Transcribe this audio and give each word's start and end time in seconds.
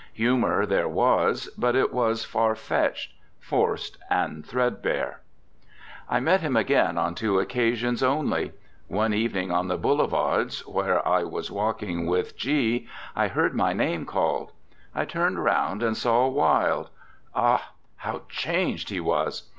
Humour 0.13 0.65
there 0.65 0.87
was, 0.89 1.47
but 1.59 1.75
it 1.75 1.93
was 1.93 2.25
far 2.25 2.55
fetched, 2.55 3.13
forced, 3.39 3.99
and 4.09 4.43
threadbare. 4.43 5.21
I 6.09 6.19
met 6.19 6.41
him 6.41 6.57
again 6.57 6.97
on 6.97 7.13
two 7.13 7.37
occasions 7.39 8.01
only. 8.01 8.53
One 8.87 9.13
evening 9.13 9.51
on 9.51 9.67
the 9.67 9.77
Boulevards, 9.77 10.65
where 10.65 11.07
I 11.07 11.23
was 11.23 11.51
walking 11.51 12.07
with 12.07 12.35
G, 12.35 12.87
I 13.15 13.27
heard 13.27 13.53
my 13.53 13.73
name 13.73 14.07
called. 14.07 14.53
I 14.95 15.05
turned 15.05 15.43
round 15.43 15.83
and 15.83 15.95
saw 15.95 16.27
Wilde. 16.27 16.89
Ah! 17.35 17.73
how 17.97 18.21
changed 18.27 18.89
he 18.89 18.99
was. 18.99 19.49